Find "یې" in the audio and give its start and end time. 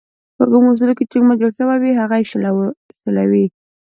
2.21-2.25